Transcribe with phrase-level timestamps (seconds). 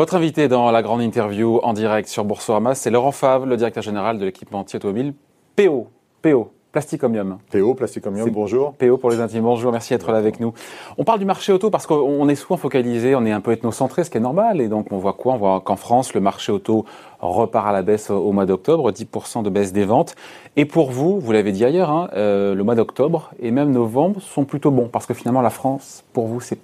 [0.00, 3.82] Votre invité dans la grande interview en direct sur Boursorama, c'est Laurent Favre, le directeur
[3.82, 5.12] général de l'équipementier automobile
[5.56, 5.88] PO.
[6.22, 6.52] PO.
[6.72, 7.36] Plasticomium.
[7.52, 8.72] PO, Plasticomium, bonjour.
[8.78, 10.54] PO pour les intimes, bonjour, merci d'être là avec nous.
[10.96, 14.02] On parle du marché auto parce qu'on est souvent focalisé, on est un peu ethnocentré,
[14.02, 14.62] ce qui est normal.
[14.62, 15.34] Et donc on voit quoi?
[15.34, 16.86] On voit qu'en France, le marché auto
[17.20, 20.14] repart à la baisse au mois d'octobre, 10% de baisse des ventes.
[20.56, 24.22] Et pour vous, vous l'avez dit ailleurs, hein, euh, le mois d'octobre et même novembre
[24.22, 26.58] sont plutôt bons parce que finalement la France, pour vous, c'est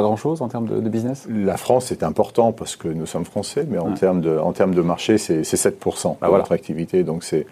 [0.00, 1.26] pas grand-chose en termes de, business?
[1.28, 4.74] La France, c'est important parce que nous sommes français, mais en, termes, de, en termes
[4.74, 6.38] de marché, c'est 7% bah voilà.
[6.38, 7.46] notre activité, donc c'est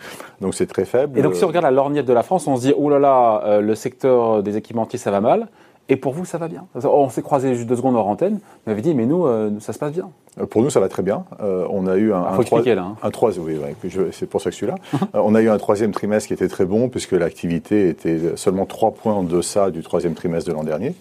[0.66, 1.18] très faible.
[1.18, 2.98] Et donc si on regarde la lorgnette de la France, on se dit, oh là
[2.98, 5.48] là, euh, le secteur des équipementiers, ça va mal.
[5.88, 6.66] Et pour vous, ça va bien?
[6.84, 9.72] On s'est croisé juste deux secondes en antenne, vous m'avez dit, mais nous, euh, ça
[9.72, 10.10] se passe bien.
[10.38, 11.24] Euh, pour nous, ça va très bien.
[11.40, 12.96] on a eu un, ah, là, hein.
[13.02, 13.58] un 3, oui,
[14.12, 14.74] c'est pour ça que je suis là.
[15.14, 18.92] on a eu un troisième trimestre qui était très bon, puisque l'activité était seulement 3
[18.92, 20.94] points en deçà du troisième trimestre de l'an dernier.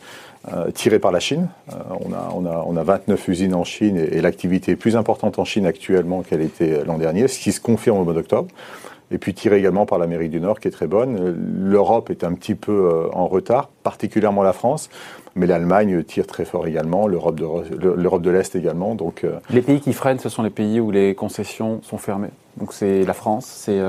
[0.54, 1.50] Euh, tiré par la Chine.
[1.74, 4.96] Euh, on, a, on, a, on, a, 29 usines en Chine et, l'activité est plus
[4.96, 8.48] importante en Chine actuellement qu'elle était l'an dernier, ce qui se confirme au mois d'octobre.
[9.12, 11.36] Et puis tiré également par l'Amérique du Nord qui est très bonne.
[11.64, 14.90] L'Europe est un petit peu euh, en retard, particulièrement la France,
[15.36, 18.96] mais l'Allemagne tire très fort également, l'Europe de, l'Est également.
[18.96, 22.32] Donc, Les pays qui freinent, ce sont les pays où les concessions sont fermées.
[22.58, 23.80] Donc c'est la France, c'est...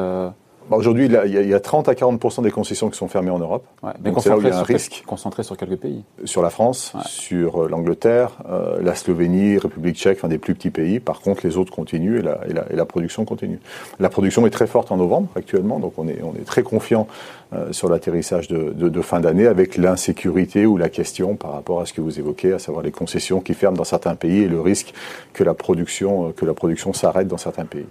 [0.70, 3.64] Bah, aujourd'hui, il, y a 30 à 40 des concessions qui sont fermées en Europe.
[4.02, 5.02] mais Donc c'est là où il y a un risque.
[5.06, 6.04] Concentré sur quelques pays.
[6.24, 10.70] Sur la France, sur euh, l'Angleterre, euh, la Slovénie, République tchèque, enfin des plus petits
[10.70, 11.00] pays.
[11.00, 13.60] Par contre, les autres continuent et la, et la, production continue.
[13.98, 17.06] La production est très forte en novembre actuellement, donc on est, on est très confiant
[17.54, 21.80] euh, sur l'atterrissage de, de, de, fin d'année avec l'insécurité ou la question par rapport
[21.80, 24.48] à ce que vous évoquez, à savoir les concessions qui ferment dans certains pays et
[24.48, 24.92] le risque
[25.32, 27.86] que la production, que la production s'arrête dans certains pays.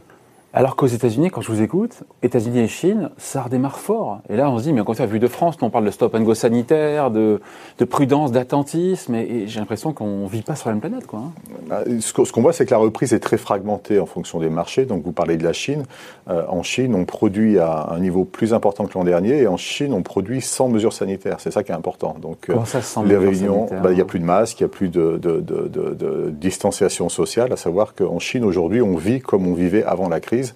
[0.58, 4.22] Alors qu'aux États-Unis, quand je vous écoute, États-Unis et Chine, ça redémarre fort.
[4.28, 5.92] Et là, on se dit, mais quand on fait vue de France, on parle de
[5.92, 7.40] stop and go sanitaire, de,
[7.88, 11.06] prudence, d'attentisme, et, j'ai l'impression qu'on ne vit pas sur la même planète.
[11.06, 11.32] Quoi, hein.
[11.70, 14.86] bah, Ce qu'on voit, c'est que la reprise est très fragmentée en fonction des marchés.
[14.86, 15.84] Donc, vous parlez de la Chine.
[16.28, 19.58] Euh, en Chine, on produit à un niveau plus important que l'an dernier, et en
[19.58, 21.38] Chine, on produit sans mesures sanitaires.
[21.40, 22.16] C'est ça qui est important.
[22.20, 24.64] Donc, euh, Comment ça, sans les réunions, bah, il n'y a plus de masques, il
[24.64, 29.46] n'y a plus de, de distanciation sociale, à savoir qu'en Chine, aujourd'hui, on vit comme
[29.46, 30.47] on vivait avant la crise.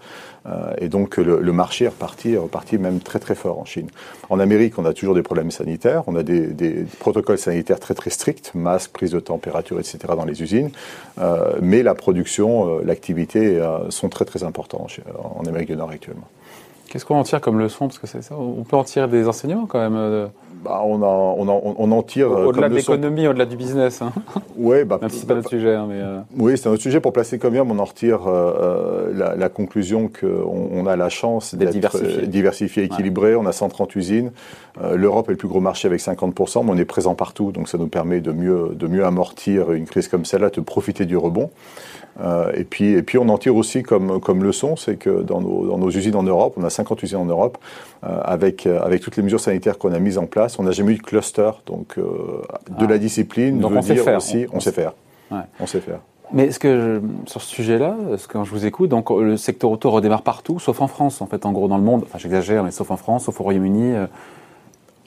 [0.48, 3.90] Euh, et donc le, marché est même très très fort en Chine.
[4.30, 8.10] En Amérique, on a toujours des problèmes sanitaires, on a des, protocoles sanitaires très très
[8.10, 10.00] stricts, masques, prise de température, etc.
[10.16, 10.72] dans les usines,
[11.20, 14.88] euh, mais la production, euh, l'activité sont très très importants
[15.36, 16.28] en Amérique du Nord actuellement.
[16.92, 17.88] Qu'est-ce qu'on en tire comme leçon?
[17.88, 20.30] Parce que c'est ça, on peut en tirer des enseignements quand même.
[20.62, 22.30] Bah, on, en, on, on, en tire.
[22.30, 24.02] Au-delà de l'économie, au-delà du business.
[24.02, 24.12] Hein.
[24.58, 25.74] Ouais, bah, Même si c'est pas notre sujet.
[25.74, 26.20] Hein, mais euh.
[26.38, 27.00] Oui, c'est notre sujet.
[27.00, 31.10] Pour placer Comium, on en retire euh, euh, la, la, conclusion qu'on on a la
[31.10, 33.36] chance d'être diversifié, diversifié équilibré.
[33.36, 34.32] On a 130 usines.
[34.94, 37.52] L'Europe est le plus gros marché avec 50%, mais on est présent partout.
[37.52, 41.06] Donc ça nous permet de mieux, de mieux amortir une crise comme celle-là, de profiter
[41.06, 41.50] du rebond.
[42.20, 45.42] Euh, et, puis, et puis on en tire aussi comme, comme leçon, c'est que dans
[45.42, 47.58] nos, dans nos usines en Europe, on a 50 usines en Europe,
[48.04, 50.72] euh, avec, euh, avec toutes les mesures sanitaires qu'on a mises en place, on n'a
[50.72, 51.52] jamais eu de cluster.
[51.66, 52.06] Donc de
[52.78, 52.88] ah.
[52.88, 54.18] la discipline donc on sait faire.
[54.18, 54.94] aussi, on, sait faire.
[55.60, 56.00] On sait faire.
[56.34, 57.96] Mais est-ce que sur ce sujet-là,
[58.30, 61.46] quand je vous écoute, donc le secteur auto redémarre partout, sauf en France, en fait,
[61.46, 62.04] en gros dans le monde.
[62.06, 63.96] Enfin, j'exagère, mais sauf en France, sauf au Royaume-Uni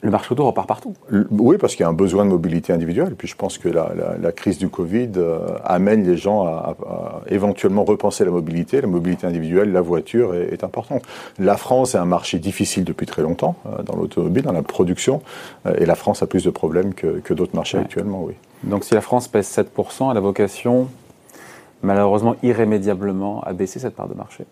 [0.05, 0.93] le marché auto repart partout.
[1.31, 3.09] Oui, parce qu'il y a un besoin de mobilité individuelle.
[3.11, 6.75] Et puis je pense que la, crise du Covid euh, amène les gens à,
[7.27, 8.81] éventuellement repenser la mobilité.
[8.81, 11.01] La mobilité individuelle, la voiture est, importante.
[11.39, 15.23] La France est un marché difficile depuis très longtemps euh, dans l'automobile, dans la production.
[15.65, 18.33] Euh, et la France a plus de problèmes que, d'autres marchés actuellement, oui.
[18.63, 20.87] Donc si la France pèse 7%, elle a vocation
[21.81, 24.45] malheureusement irrémédiablement à baisser cette part de marché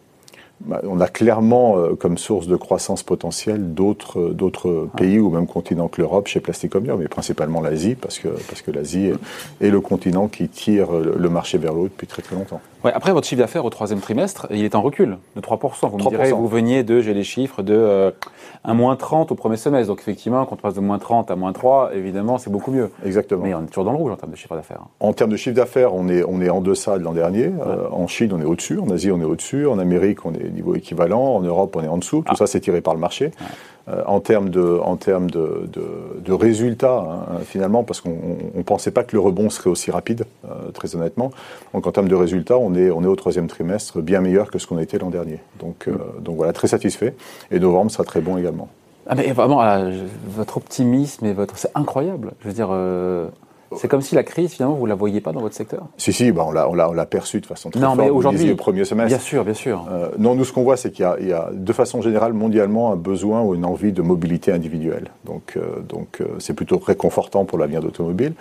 [0.84, 4.98] on a clairement euh, comme source de croissance potentielle d'autres euh, d'autres ah.
[4.98, 8.72] pays ou même continents que l'Europe chez Plasticomium, mais principalement l'Asie parce que parce que
[8.72, 9.12] l'Asie
[9.62, 12.62] est, le continent qui tire le marché vers l'autre depuis très très longtemps.
[12.84, 15.90] Ouais, après votre chiffre d'affaires au troisième trimestre, il est en recul de 3%.
[15.90, 18.12] Vous me direz, vous veniez de, j'ai les chiffres de euh,
[18.66, 19.88] un moins 30 au premier semestre.
[19.88, 22.92] Donc effectivement, quand on passe de moins 30 à moins 3, évidemment, c'est beaucoup mieux.
[23.06, 23.44] Exactement.
[23.44, 24.82] Mais on est toujours dans le rouge en termes de chiffre d'affaires.
[25.00, 27.52] En termes de chiffre d'affaires, on est on est en deçà de l'an dernier.
[27.92, 28.78] en Chine, on est au-dessus.
[28.80, 29.66] En Asie, on est au-dessus.
[29.66, 31.36] En Amérique, on est niveau équivalent.
[31.36, 32.24] En Europe, on est en dessous.
[32.26, 32.38] Tout ah.
[32.38, 33.32] ça, c'est tiré par le marché.
[33.90, 38.92] Euh, en termes de, en termes de, de, résultats, hein, finalement, parce qu'on ne pensait
[38.92, 41.32] pas que le rebond serait aussi rapide, euh, très honnêtement.
[41.74, 44.58] Donc en termes de résultats, on est, on est au troisième trimestre bien meilleur que
[44.58, 45.40] ce qu'on été l'an dernier.
[45.60, 47.14] Donc, euh, donc voilà, très satisfait.
[47.52, 48.70] Et novembre sera très bon également.
[49.06, 49.62] Ah mais vraiment,
[50.30, 51.58] votre optimisme et votre...
[51.58, 52.32] C'est incroyable.
[52.40, 52.70] Je veux dire...
[53.78, 55.84] C'est comme si la crise, finalement, vous ne la voyez pas dans votre secteur?
[55.98, 58.00] Si, si, bah on l'a on l'a- on l'a perçu de façon très Non, forte.
[58.00, 59.10] mais aujourd'hui- au premier semestre.
[59.10, 59.86] Bien sûr, bien sûr.
[59.92, 62.02] Euh, non, nous, ce qu'on voit, c'est qu'il y a, il y a, de façon
[62.02, 65.10] générale, mondialement, un besoin ou une envie de mobilité individuelle.
[65.26, 68.34] Donc, euh, donc euh, c'est plutôt réconfortant pour l'avenir d'automobile.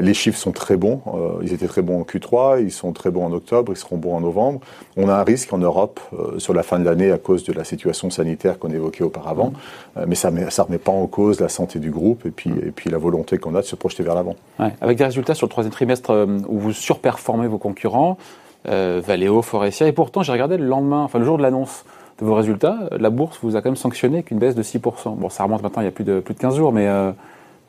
[0.00, 1.00] Les chiffres sont très bons.
[1.42, 4.14] Ils étaient très bons en Q3, ils sont très bons en octobre, ils seront bons
[4.14, 4.60] en novembre.
[4.96, 5.98] On a un risque en Europe
[6.38, 9.52] sur la fin de l'année à cause de la situation sanitaire qu'on évoquait auparavant.
[9.96, 12.70] Euh, mais ça ne remet pas en cause la santé du groupe et puis, et
[12.70, 14.36] puis la volonté qu'on a de se projeter vers l'avant.
[14.60, 18.18] Ouais, Avec des résultats sur le troisième trimestre euh, où vous surperformez vos concurrents,
[18.68, 21.84] euh, Valeo, Forestia, et pourtant, j'ai regardé le lendemain, enfin le jour de l'annonce
[22.20, 25.16] de vos résultats, la bourse vous a quand même sanctionné avec une baisse de 6%.
[25.16, 27.10] Bon, ça remonte maintenant, il y a plus de, plus de 15 jours, mais euh,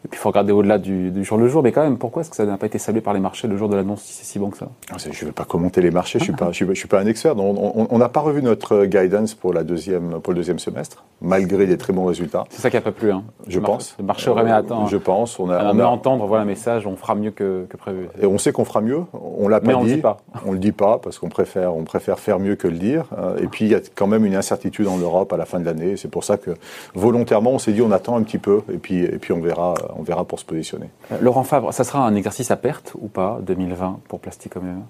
[0.05, 2.21] et puis il faut regarder au-delà du, du jour le jour, mais quand même, pourquoi
[2.21, 4.13] est-ce que ça n'a pas été salué par les marchés le jour de l'annonce si
[4.13, 4.67] c'est si bon que ça?
[4.91, 6.73] Ah, Je ne vais pas commenter les marchés, je ne suis, pas- je suis, pas-
[6.73, 7.35] je suis pas un expert.
[7.37, 11.77] On n'a pas revu notre guidance pour, la deuxième, pour le deuxième semestre, malgré des
[11.77, 12.43] très bons résultats.
[12.49, 13.11] C'est ça qui n'a pas plu.
[13.11, 13.23] Hein.
[13.47, 13.95] Je Le pense.
[13.99, 14.87] Le marché aurait aimé Euh, attendre.
[14.89, 15.39] Je pense.
[15.39, 17.77] On, a, On on, a a- entendre voilà, un message, on fera mieux que, que
[17.77, 18.07] prévu.
[18.21, 19.01] et on sait qu'on fera mieux.
[19.13, 19.91] On l'a pas Mais on dit.
[19.91, 20.17] le dit pas.
[20.45, 23.05] On le dit pas parce qu'on préfère, on préfère faire mieux que le dire.
[23.17, 25.59] Euh, et puis il y a quand même une incertitude en Europe à la fin
[25.59, 25.95] de l'année.
[25.97, 26.51] C'est pour ça que
[26.95, 29.73] volontairement on s'est dit on attend un petit peu et puis et puis on verra,
[29.97, 30.89] on verra pour se positionner.
[31.11, 34.83] Euh, Laurent Fabre, ça sera un exercice à perte ou pas 2020 pour Plasticomum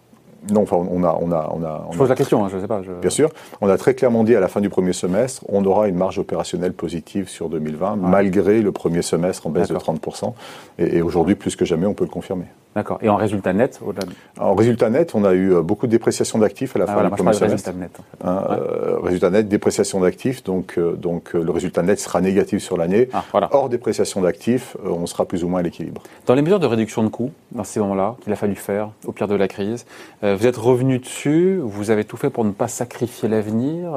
[0.52, 2.50] Non, enfin on a, on a, on a, on Je a- pose la question, hein,
[2.50, 2.82] je ne sais pas.
[2.84, 3.30] je- Bien sûr,
[3.62, 6.20] on a très clairement dit à la fin du premier semestre, on aura une marge
[6.20, 9.96] opérationnelle positive sur 2020, malgré le premier semestre en baisse de D'accord.
[9.96, 10.34] 30%.
[10.80, 12.46] Et, et aujourd'hui, plus que jamais, on peut le confirmer.
[12.76, 12.98] D'accord.
[13.02, 14.12] Et en résultat net, au-delà de...
[14.40, 16.94] En résultat net, on a eu euh, beaucoup de dépréciation d'actifs à la Ah, fin
[16.94, 17.70] voilà, du premier semestre.
[17.70, 17.92] résultat net.
[18.00, 18.28] en fait.
[18.28, 22.64] Hein, euh, résultat net, dépréciation d'actifs, donc, euh, donc euh, le résultat net sera négatif
[22.64, 23.10] sur l'année.
[23.14, 23.50] Ah, voilà.
[23.54, 26.02] Hors dépréciation d'actifs, on sera plus ou moins à l'équilibre.
[26.26, 29.12] Dans les mesures de réduction de coûts, dans ces moments-là, qu'il a fallu faire au
[29.12, 29.86] pire de la crise,
[30.22, 33.92] vous êtes revenu dessus, vous avez tout fait pour ne pas sacrifier l'avenir.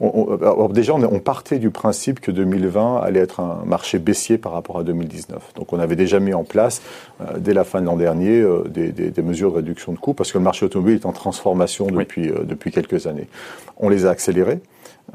[0.00, 3.62] Euh, On- on- alors déjà, on, on partait du principe que 2020 allait être un
[3.64, 5.52] marché baissier par rapport à 2019.
[5.56, 6.82] Donc, on avait déjà mis en place,
[7.20, 9.98] euh, dès la fin de l'an dernier, euh, des, des- des mesures de réduction de
[9.98, 12.04] coûts, parce que le marché automobile est en transformation Oui.
[12.04, 13.28] depuis, euh, depuis quelques années.
[13.78, 14.60] On les a accélérés.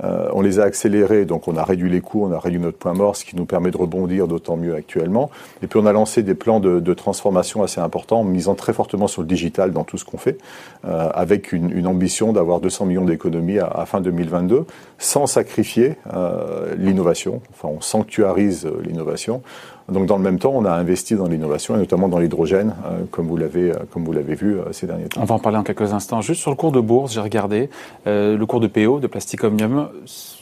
[0.03, 2.77] Euh, on les a accélérés, donc on a réduit les coûts, on a réduit notre
[2.77, 5.31] point mort, ce qui nous permet de rebondir d'autant mieux actuellement.
[5.63, 9.21] Et puis on a lancé des plans de, transformation assez importants, misant très fortement sur
[9.21, 10.37] le digital dans tout ce qu'on fait,
[10.85, 14.65] euh, avec une, ambition d'avoir 200 millions d'économies à, fin 2022,
[14.97, 17.41] sans sacrifier euh, l'innovation.
[17.51, 19.41] Enfin, on sanctuarise l'innovation.
[19.89, 23.03] Donc dans le même temps, on a investi dans l'innovation et notamment dans l'hydrogène, euh,
[23.09, 25.21] comme vous l'avez euh, comme vous l'avez vu euh, ces derniers temps.
[25.21, 26.19] On va en parler en quelques instants.
[26.21, 27.69] Juste sur le cours de bourse, j'ai regardé
[28.05, 29.89] le cours de PO, de Plasticomnium,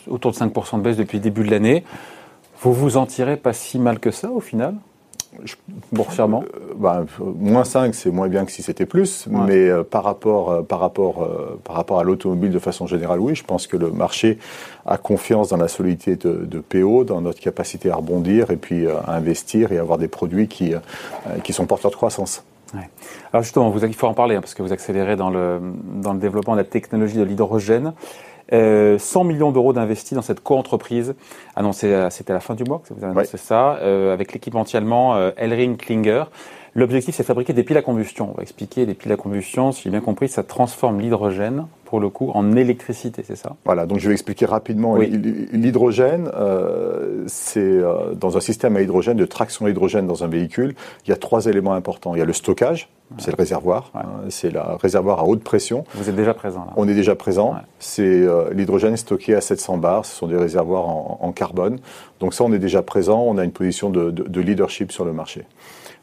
[0.08, 1.84] autour de 5% de baisse depuis le début de l'année.
[2.62, 4.76] Vous vous en tirez pas si mal que ça au final?
[5.92, 9.40] Boursièrement Euh, ben, euh, moins 5, c'est moins bien que si c'était plus, Ouais.
[9.48, 11.28] mais euh, par rapport, euh, par, rapport,
[11.64, 14.38] par rapport à l'automobile de façon générale, oui, je pense que le marché
[14.86, 18.88] a confiance dans la solidité de, de PO, dans notre capacité à rebondir et puis
[18.88, 20.74] à investir et avoir des produits qui,
[21.44, 22.44] qui sont porteurs de croissance.
[22.74, 22.90] Ouais.
[23.32, 25.60] Alors justement, vous, il faut en parler hein, parce que vous accélérez dans le,
[26.02, 27.94] dans le développement de la technologie de l'hydrogène.
[28.54, 31.16] Euh, 100 millions d'euros d'investis dans cette co-entreprise
[31.56, 34.78] annoncée, c'était à la fin du mois que vous avez annoncé ça, euh, avec l'équipementier
[34.78, 36.26] allemand euh, Elring Klinger.
[36.76, 38.32] L'objectif, c'est de fabriquer des piles à combustion.
[38.32, 42.02] On va expliquer, les piles à combustion, si j'ai bien compris, ça transforme l'hydrogène, pour
[42.02, 43.56] le coup, en électricité, c'est ça?
[43.64, 44.96] Voilà, donc je vais expliquer rapidement.
[44.96, 45.08] Oui.
[45.54, 50.28] L'hydrogène, euh, c'est euh, dans un système à hydrogène, de traction à hydrogène dans un
[50.28, 50.76] véhicule,
[51.06, 52.14] il y a trois éléments importants.
[52.14, 54.02] Il y a le stockage, c'est le réservoir, Ouais.
[54.04, 55.86] hein, c'est le réservoir à haute pression.
[55.94, 56.74] Vous êtes déjà présent là.
[56.76, 57.52] On est déjà présent.
[57.54, 57.60] Ouais.
[57.80, 60.06] C'est euh, l'hydrogène stocké à 700 bars.
[60.06, 61.80] Ce sont des réservoirs en, en carbone.
[62.20, 63.24] Donc ça, on est déjà présent.
[63.26, 65.44] On a une position de, de- de leadership sur le marché.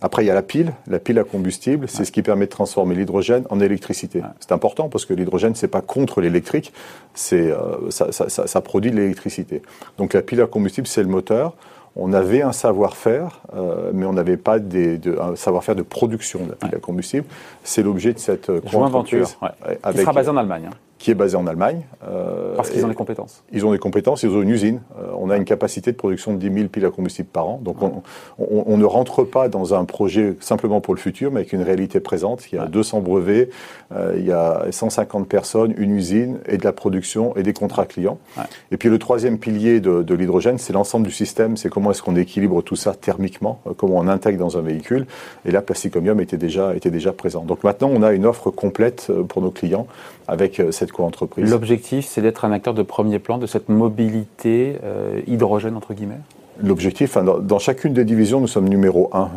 [0.02, 1.86] Après, il y a la pile, la pile à combustible.
[1.88, 4.20] C'est ce qui permet de transformer l'hydrogène en électricité.
[4.40, 6.72] C'est important parce que l'hydrogène, c'est pas contre l'électrique.
[7.14, 9.62] C'est euh, ça, ça- ça- ça produit de l'électricité.
[9.98, 11.54] Donc la pile à combustible, c'est le moteur.
[11.94, 16.44] On avait un savoir-faire, euh, mais on n'avait pas des- de, un savoir-faire de production
[16.46, 17.26] de la pile à combustible.
[17.64, 19.68] C'est l'objet de cette euh, Joint venture, coentreprise, ouais.
[19.68, 21.82] ouais, qui avec- sera basé en Allemagne, hein, qui est basé en Allemagne.
[22.06, 23.42] euh, parce qu'ils ont les compétences.
[23.52, 24.80] Ils ont des compétences, ils ont une usine.
[25.00, 27.60] Euh, on a une capacité de production de 10 000 piles à combustible par an.
[27.60, 28.02] Donc on,
[28.38, 31.62] on- on ne rentre pas dans un projet simplement pour le futur, mais avec une
[31.62, 32.52] réalité présente.
[32.52, 33.50] Il y a 200 brevets,
[33.92, 37.84] euh, il y a 150 personnes, une usine et de la production et des contrats
[37.86, 38.18] clients.
[38.38, 38.44] Ouais.
[38.70, 41.56] Et puis le troisième pilier de, de l'hydrogène, c'est l'ensemble du système.
[41.56, 45.06] C'est comment est-ce qu'on équilibre tout ça thermiquement, comment on intègre dans un véhicule.
[45.46, 47.42] Et là, Plasticomium était déjà, était déjà présent.
[47.42, 49.88] Donc maintenant, on a une offre complète pour nos clients
[50.28, 51.50] avec euh, cette co-entreprise.
[51.50, 56.20] L'objectif, c'est d'être un acteur de premier plan de cette mobilité euh, hydrogène, entre guillemets
[56.62, 59.30] L'objectif, dans, dans, chacune des divisions, nous sommes numéro un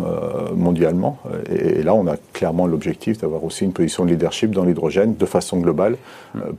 [0.53, 1.17] mondialement.
[1.49, 5.25] Et, là, on a clairement l'objectif d'avoir aussi une position de leadership dans l'hydrogène de
[5.25, 5.95] façon globale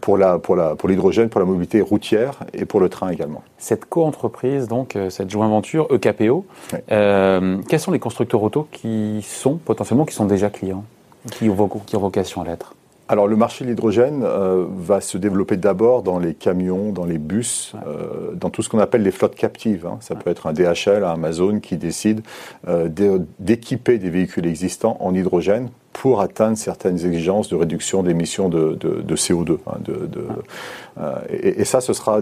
[0.00, 3.42] pour l'hydrogène, pour, la, pour, pour la mobilité routière et pour le train également.
[3.58, 6.46] Cette co-entreprise, donc cette joint venture EKPO,
[6.88, 10.84] quels sont les constructeurs auto qui sont potentiellement, qui sont déjà clients,
[11.30, 12.74] qui ont, qui ont vocation à l'être?
[13.08, 17.18] Alors le marché de l'hydrogène euh, va se développer d'abord dans les camions, dans les
[17.18, 19.86] bus, euh, dans tout ce qu'on appelle les flottes captives.
[19.86, 19.98] Hein.
[20.00, 22.22] Ça peut être un DHL, un Amazon qui décide
[22.66, 22.88] euh,
[23.38, 29.16] d'équiper des véhicules existants en hydrogène pour atteindre certaines exigences de réduction d'émissions de, de,
[29.16, 29.56] CO2.
[29.66, 30.06] Hein, de,
[30.98, 32.20] euh, et, et, ça, ce sera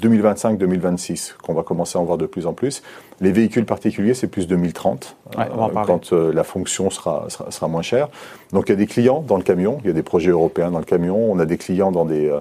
[0.00, 2.82] 2025-2026 qu'on va commencer à en voir de plus en plus.
[3.20, 5.44] Les véhicules particuliers, c'est plus 2030, euh,
[5.86, 8.08] quand euh, la fonction sera, sera, moins chère.
[8.52, 10.72] Donc il y a des clients dans le camion, il y a des projets européens
[10.72, 12.36] dans le camion, on a des clients dans des,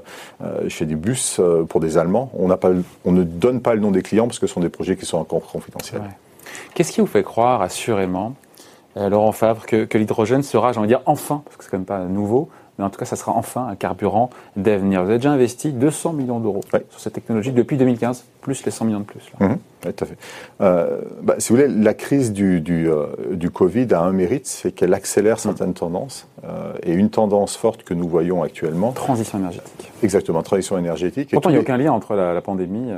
[0.67, 2.31] chez des bus pour des Allemands.
[2.33, 2.71] On, pas,
[3.05, 5.05] on ne donne pas le nom des clients parce que ce sont des projets qui
[5.05, 6.01] sont encore confidentiels.
[6.73, 8.33] Qu'est-ce qui vous fait croire, assurément,
[8.95, 11.77] Laurent Favre, que, que l'hydrogène sera, j'ai envie de dire, enfin, parce que c'est quand
[11.77, 12.49] même pas nouveau,
[12.81, 15.03] mais en tout cas, ça sera enfin un carburant d'avenir.
[15.03, 18.85] Vous avez déjà investi 200 millions d'euros sur cette technologie depuis 2015, plus les 100
[18.85, 19.21] millions de plus.
[19.39, 19.47] Là.
[19.47, 19.57] Mhm.
[19.85, 20.17] oui, tout à fait.
[20.61, 24.47] Euh, bah, si vous voulez, la crise du, du, euh, du Covid a un mérite,
[24.47, 25.41] c'est qu'elle accélère mhm.
[25.41, 26.27] certaines tendances.
[26.43, 28.93] Euh, et une tendance forte que nous voyons actuellement.
[28.93, 29.91] Transition énergétique.
[30.01, 31.29] Exactement, transition énergétique.
[31.31, 32.89] Pourtant, il n'y a aucun lien entre la, pandémie.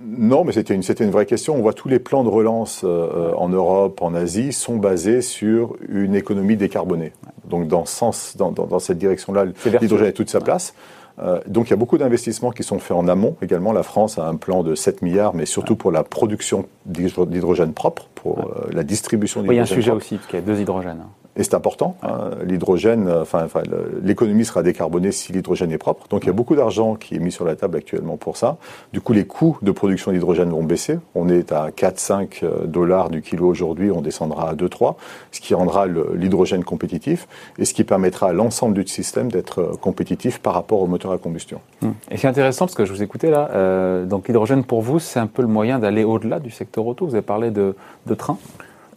[0.00, 1.56] Non, mais c'était une, vraie question.
[1.56, 6.14] On voit tous les plans de relance en Europe, en Asie, sont basés sur une
[6.14, 7.10] économie décarbonée.
[7.50, 9.44] Donc, dans, sens, dans, dans, cette direction-là,
[9.80, 10.74] l'hydrogène a toute sa place.
[11.18, 13.72] Euh, donc il y a beaucoup d'investissements qui sont faits en amont également.
[13.72, 18.08] La France a un plan de 7 milliards, mais surtout pour la production d'hydrogène propre,
[18.14, 19.62] pour euh, la distribution d'hydrogène.
[19.62, 21.02] Oui, il y a un sujet aussi, parce qu'il y a deux hydrogènes.
[21.40, 21.96] Et c'est important.
[22.02, 22.32] Hein.
[22.44, 23.62] L'hydrogène, euh, enfin, enfin
[24.02, 26.06] l'économie sera décarbonée si l'hydrogène est propre.
[26.08, 28.58] Donc il y a beaucoup d'argent qui est mis sur la table actuellement pour ça.
[28.92, 30.98] Du coup, les coûts de production d'hydrogène vont baisser.
[31.14, 34.96] On est à 4-5 euh, dollars du kilo aujourd'hui, on descendra à 2-3,
[35.32, 37.26] ce qui rendra l'hydrogène compétitif
[37.58, 41.10] et ce qui permettra à l'ensemble du système d'être euh, compétitif par rapport au moteur
[41.10, 41.62] à combustion.
[41.82, 41.94] Hum.
[42.10, 43.48] Et c'est intéressant parce que je vous écoutais là.
[43.54, 47.06] Euh, donc l'hydrogène pour vous, c'est un peu le moyen d'aller au-delà du secteur auto.
[47.06, 48.36] Vous avez parlé de, de train.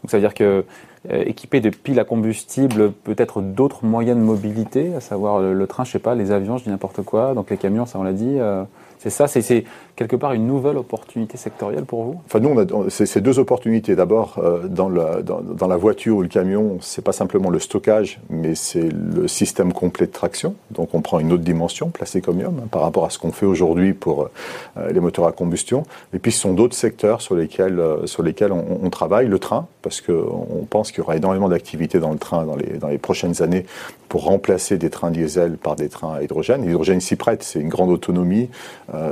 [0.01, 0.65] Donc ça veut dire que
[1.11, 5.83] euh, équipé de piles à combustible, peut-être d'autres moyens de mobilité, à savoir le, train,
[5.83, 8.13] je sais pas, les avions, je dis n'importe quoi, donc les camions, ça on l'a
[8.13, 8.37] dit.
[8.39, 8.63] Euh,
[8.99, 12.21] c'est ça, c'est quelque part une nouvelle opportunité sectorielle pour vous?
[12.25, 13.95] Enfin, nous, c'est deux opportunités.
[13.95, 18.89] D'abord, euh, dans, la voiture ou le camion, c'est pas simplement le stockage, mais c'est
[18.89, 20.55] le système complet de traction.
[20.71, 23.45] Donc, on prend une autre dimension, placée comme hein, par rapport à ce qu'on fait
[23.45, 24.29] aujourd'hui pour
[24.77, 25.83] euh, les moteurs à combustion.
[26.13, 29.27] Et puis, ce sont d'autres secteurs sur lesquels, euh, sur lesquels on, on, travaille.
[29.27, 32.77] Le train, parce qu'on pense qu'il y aura énormément d'activités dans le train dans les,
[32.77, 33.65] dans les prochaines années
[34.09, 36.65] pour remplacer des trains diesel par des trains à hydrogène.
[36.65, 38.49] L'hydrogène s'y prête, c'est une grande autonomie,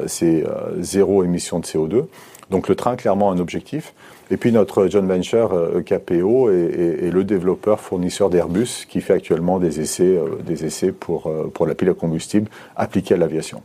[0.06, 0.44] c'est
[0.80, 2.06] zéro émission de CO2.
[2.50, 3.94] Donc le train, clairement, un objectif.
[4.30, 9.60] Et puis notre joint venture euh, KPO est, le développeur fournisseur d'Airbus qui fait actuellement
[9.60, 13.62] des essais, des essais pour, pour la pile à combustible appliquée à l'aviation.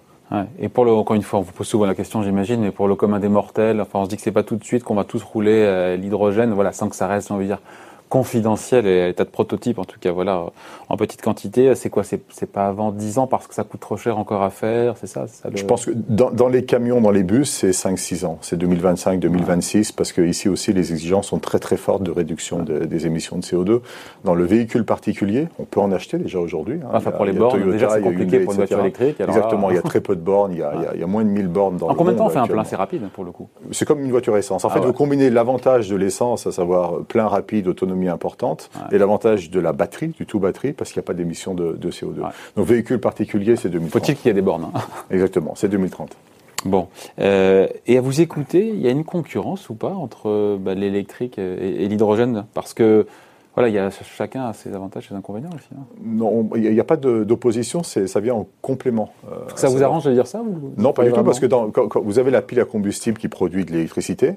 [0.58, 2.88] Et pour le, encore une fois, on vous pose souvent la question, j'imagine, mais pour
[2.88, 4.96] le commun des mortels, enfin, on se dit que c'est pas tout de suite qu'on
[4.96, 7.60] va tous rouler l'hydrogène, voilà, sans que ça reste, j'ai envie dire,
[8.08, 10.46] confidentiel et à l'état de prototype, en tout cas, voilà,
[10.88, 11.74] en petite quantité.
[11.74, 12.02] C'est quoi?
[12.04, 15.06] C'est pas avant 10 ans parce que ça coûte trop cher encore à faire, c'est
[15.06, 18.38] ça, Je pense que dans, les camions, dans les bus, c'est 5-6 ans.
[18.42, 23.06] C'est 2025-2026 parce que ici aussi, les exigences sont très très fortes de réduction des
[23.06, 23.80] émissions de CO2.
[24.24, 26.80] Dans le véhicule particulier, on peut en acheter déjà aujourd'hui.
[26.82, 26.90] Hein.
[26.92, 29.20] Enfin, pour les bornes, déjà c'est compliqué pour une voiture électrique.
[29.20, 31.24] Exactement, il y a très peu de bornes, il y a, il y a moins
[31.24, 33.24] de 1000 bornes dans en combien de temps on fait un plein C'est rapide pour
[33.24, 34.64] le coup C'est comme une voiture essence.
[34.64, 38.98] En ah fait, vous combinez l'avantage de l'essence, à savoir plein rapide, autonome importante, et
[38.98, 42.20] l'avantage de la batterie, du tout batterie, parce qu'il n'y a pas d'émission de, CO2.
[42.56, 44.00] Donc véhicule particulier, c'est 2030.
[44.00, 44.80] Faut-il qu'il y ait des bornes hein?
[45.10, 46.16] Exactement, c'est 2030.
[46.64, 46.88] Bon,
[47.20, 51.38] euh, et à vous écouter, il y a une concurrence ou pas entre bah, l'électrique
[51.38, 52.44] et, l'hydrogène?
[52.54, 53.06] Parce que
[53.54, 55.68] voilà, il y a, chacun a ses avantages et ses inconvénients aussi.
[55.74, 55.84] Hein.
[56.04, 59.12] Non, il n'y a, pas d'opposition, ça vient en complément.
[59.30, 60.42] Euh, ça vous arrange de dire ça
[60.76, 63.64] Non, pas, du tout, parce que quand, vous avez la pile à combustible qui produit
[63.64, 64.34] de l'électricité,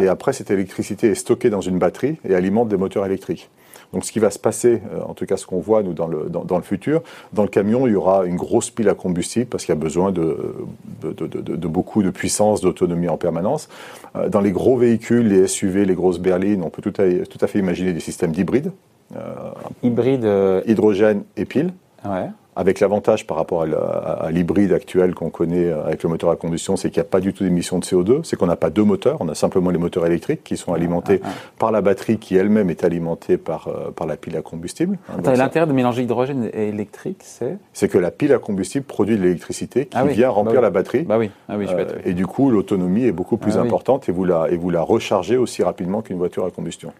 [0.00, 3.48] et après, cette électricité est stockée dans une batterie et alimente des moteurs électriques.
[3.94, 6.08] Donc, ce qui va se passer, euh, en tout cas, ce qu'on voit nous dans
[6.08, 7.02] le dans, le futur,
[7.32, 9.80] dans le camion, il y aura une grosse pile à combustible parce qu'il y a
[9.80, 10.56] besoin de
[11.00, 13.70] de, de, de, beaucoup de puissance, d'autonomie en permanence.
[14.14, 17.38] Euh, dans les gros véhicules, les SUV, les grosses berlines, on peut tout à, tout
[17.40, 18.72] à fait imaginer des systèmes d'hybrides.
[19.16, 19.52] Euh,
[19.82, 20.28] Hybride.
[20.66, 21.72] Hydrogène et pile.
[22.04, 26.76] Ouais avec l'avantage par rapport à l'hybride actuel qu'on connaît avec le moteur à combustion,
[26.76, 28.82] c'est qu'il n'y a pas du tout d'émission de CO2, c'est qu'on n'a pas deux
[28.82, 31.50] moteurs, on a simplement les moteurs électriques qui sont alimentés ah, ah.
[31.56, 34.98] par la batterie qui elle-même est alimentée par, par la pile à combustible.
[35.24, 39.22] L'intérêt de mélanger hydrogène et électrique, c'est C'est que la pile à combustible produit de
[39.22, 41.02] l'électricité qui vient remplir bah la batterie.
[41.02, 41.30] Bah oui.
[41.48, 41.66] oui
[42.04, 45.36] et du coup, l'autonomie est beaucoup plus importante et vous la, et vous la rechargez
[45.36, 46.92] aussi rapidement qu'une voiture à combustion.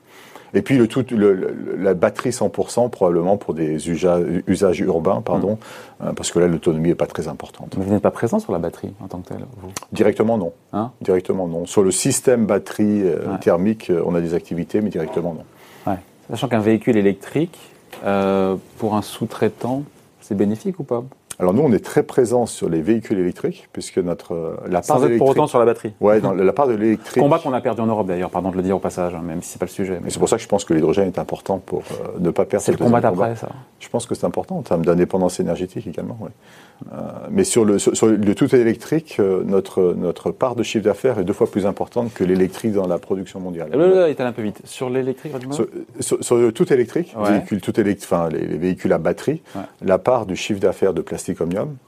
[0.55, 5.59] Et puis le tout, le, la batterie 100% probablement pour des usages, usages urbains, pardon,
[6.01, 6.07] hmm.
[6.07, 7.75] euh, parce que là l'autonomie est pas très importante.
[7.77, 9.71] Mais vous n'êtes pas présent sur la batterie en tant que tel, vous?
[9.93, 10.53] Directement non.
[10.73, 10.93] Hein?
[11.01, 11.67] Directement non.
[11.67, 15.93] Sur le système batterie euh, thermique, euh, on a des activités, mais directement non.
[15.93, 15.99] Ouais.
[16.31, 17.59] Sachant qu'un véhicule électrique,
[18.79, 19.83] pour un sous-traitant,
[20.21, 21.03] c'est bénéfique ou pas?
[21.41, 24.99] Alors nous, on est très présents sur les véhicules électriques, puisque notre euh, la part
[24.99, 25.93] Sans pour autant sur la batterie.
[26.01, 27.23] Ouais, dans la part de l'électrique.
[27.23, 29.41] Combat qu'on a perdu en Europe d'ailleurs, pardon de le dire au passage, hein, même
[29.41, 30.01] si c'est pas le sujet.
[30.03, 32.45] Mais c'est pour ça que je pense que l'hydrogène est important pour euh, ne pas
[32.45, 32.65] perdre.
[32.65, 33.51] C'est le combat d'après, ça.
[33.79, 36.19] Je pense que c'est important en termes d'indépendance énergétique également.
[36.21, 36.31] Ouais.
[36.93, 36.97] Euh,
[37.31, 41.25] mais sur le, sur, le tout électrique, euh, notre, notre part de chiffre d'affaires est
[41.25, 43.71] deux fois plus importante que l'électrique dans la production mondiale.
[43.73, 44.61] Là, là, est un peu vite.
[44.65, 45.33] Sur l'électrique,
[46.01, 49.43] sur, sur, le tout électrique, véhicule tout électrique, enfin, les, véhicules à batterie,
[49.83, 51.28] la part du chiffre d'affaires de plastique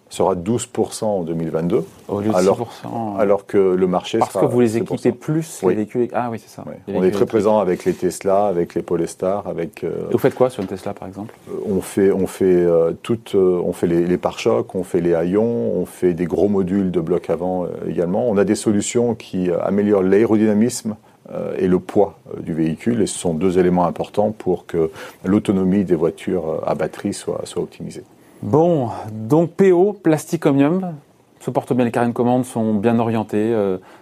[0.08, 1.84] sera 12% en 2022.
[2.08, 3.18] Au lieu de alors, 6%.
[3.18, 6.08] Alors que le marché Parce que vous les équipez plus, les véhicules.
[6.12, 6.64] Ah oui, c'est ça.
[6.88, 9.84] On est très présent avec les Tesla, avec les Polestar, avec.
[9.84, 11.34] Euh, vous faites quoi sur une Tesla, par exemple?
[11.68, 12.66] On fait, on fait
[13.02, 16.90] toutes, on fait les, les pare-chocs, on fait les haillons, on fait des gros modules
[16.90, 18.28] de blocs avant euh, également.
[18.28, 20.96] On a des solutions qui euh, améliorent l'aérodynamisme
[21.32, 24.90] euh, et le poids du véhicule, et ce sont deux éléments importants pour que
[25.24, 28.04] l'autonomie des voitures à batterie soit, soit optimisée.
[28.42, 30.94] Bon, donc PO, plastique omnium,
[31.40, 33.54] se porte bien, les carrés de commande sont bien orientés,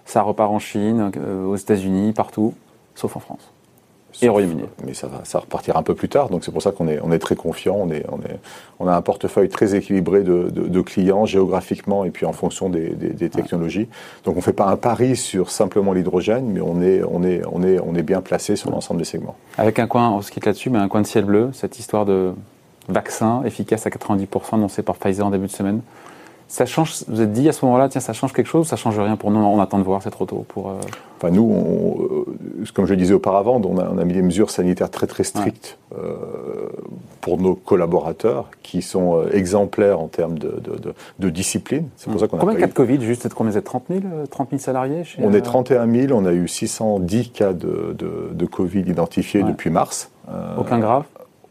[0.04, 1.10] ça repart en Chine,
[1.44, 2.54] aux États-Unis, partout,
[2.94, 3.50] sauf en France.
[4.20, 4.64] Et Royaume-Uni.
[4.84, 6.98] Mais ça va, ça repartira un peu plus tard, donc c'est pour ça qu'on est,
[7.02, 7.76] on est très confiant.
[7.78, 8.38] On, est, on, est,
[8.80, 12.88] on a un portefeuille très équilibré de, de, clients géographiquement et puis en fonction des,
[12.90, 13.88] des, technologies.
[14.24, 17.42] Donc on ne fait pas un pari sur simplement l'hydrogène, mais on est, on, est,
[17.52, 19.36] on, est, on est bien placé sur l'ensemble des segments.
[19.56, 22.04] Avec un coin, on se quitte là-dessus, mais un coin de ciel bleu, cette histoire
[22.04, 22.32] de
[22.88, 25.80] vaccin efficace à 90% annoncé par Pfizer en début de semaine.
[26.50, 28.98] Ça change, vous êtes dit à ce moment-là, tiens, ça change quelque chose, ça change
[28.98, 30.70] rien pour nous, on attend de voir, c'est trop tôt pour.
[30.70, 30.80] Euh,
[31.18, 34.48] enfin, nous, euh, comme je le disais auparavant, on a, on a, mis des mesures
[34.48, 36.16] sanitaires très très strictes euh,
[37.20, 41.90] pour nos collaborateurs qui sont exemplaires en termes de, de, de, discipline.
[41.96, 42.40] C'est pour ça qu'on a.
[42.40, 45.20] Combien de cas de Covid Juste, combien vous êtes 30 000, 30 000 salariés chez,
[45.22, 50.10] On est 31 000, on a eu 610 cas de, Covid identifiés depuis mars.
[50.58, 51.04] Aucun grave?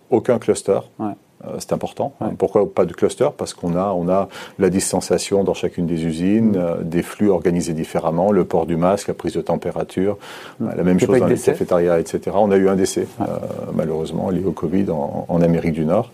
[0.09, 0.79] Aucun cluster.
[0.97, 1.13] Ouais.
[1.45, 2.13] Euh, c'est important.
[2.37, 3.29] Pourquoi pas de cluster?
[3.37, 4.27] Parce qu'on a, on a
[4.57, 6.55] la distanciation dans chacune des usines, mm.
[6.55, 10.17] euh, des flux organisés différemment, le port du masque, la prise de température,
[10.59, 10.69] mm.
[10.75, 12.35] la même chose dans les cafétérias, etc.
[12.39, 13.25] On a eu un décès, euh,
[13.73, 16.11] malheureusement, lié au Covid en, Amérique du Nord.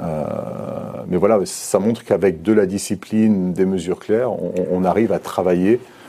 [0.00, 5.78] mais voilà, ça montre qu'avec de la discipline, des mesures claires, on arrive à travailler
[5.78, 6.01] euh,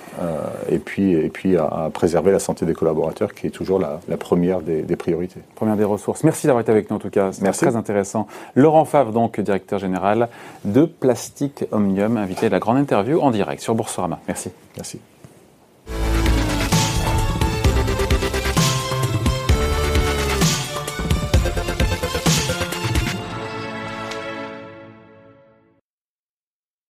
[0.69, 4.61] et puis, et puis à, préserver la santé des collaborateurs, qui est toujours la, première
[4.61, 5.41] des, priorités.
[5.55, 6.23] Première des ressources.
[6.23, 8.27] Merci d'avoir été avec nous en tout cas, c'est très intéressant.
[8.55, 10.29] Laurent Favre, donc directeur général
[10.65, 14.19] de Plastique Omnium, invité à la grande interview en direct sur Boursorama.
[14.27, 14.51] Merci.
[14.77, 14.99] Merci.